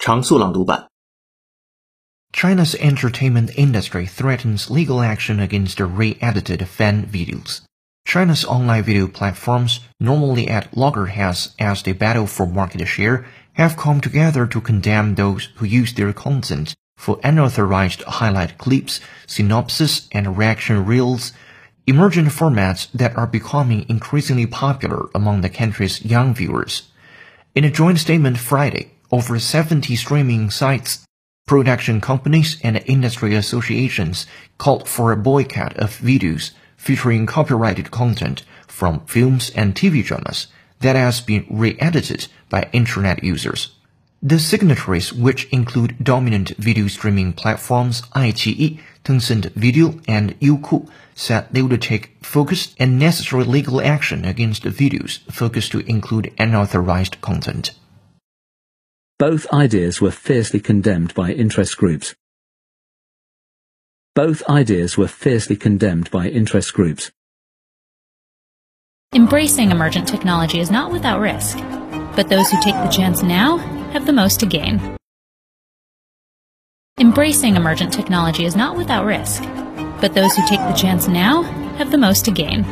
[0.00, 0.88] 常速朗读版。
[2.32, 7.62] China's entertainment industry threatens legal action against the re-edited fan videos.
[8.04, 13.24] China's online video platforms, normally at loggerheads as they battle for market share,
[13.54, 20.08] have come together to condemn those who use their content for unauthorized highlight clips, synopsis,
[20.12, 21.32] and reaction reels,
[21.86, 26.84] emergent formats that are becoming increasingly popular among the country's young viewers.
[27.54, 31.05] In a joint statement Friday, over 70 streaming sites,
[31.45, 34.25] production companies, and industry associations
[34.57, 40.47] called for a boycott of videos featuring copyrighted content from films and TV dramas
[40.79, 43.75] that has been re-edited by internet users.
[44.23, 51.63] The signatories, which include dominant video streaming platforms iQIYI, Tencent Video, and Youku, said they
[51.63, 57.71] would take focused and necessary legal action against videos focused to include unauthorized content.
[59.21, 62.15] Both ideas were fiercely condemned by interest groups.
[64.15, 67.11] Both ideas were fiercely condemned by interest groups.
[69.13, 71.59] Embracing emergent technology is not without risk,
[72.15, 73.57] but those who take the chance now
[73.93, 74.97] have the most to gain.
[76.99, 79.43] Embracing emergent technology is not without risk,
[80.01, 81.43] but those who take the chance now
[81.77, 82.65] have the most to gain.